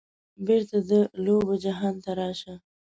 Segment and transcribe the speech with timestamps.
[0.45, 0.91] بیرته د
[1.23, 2.53] لوبو جهان ته راشه